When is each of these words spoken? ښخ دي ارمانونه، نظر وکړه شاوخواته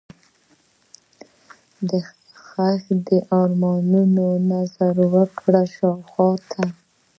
ښخ 2.43 2.83
دي 3.05 3.19
ارمانونه، 3.39 4.27
نظر 4.51 4.95
وکړه 5.13 5.63
شاوخواته 5.75 6.63